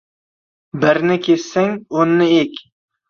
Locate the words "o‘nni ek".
2.01-2.63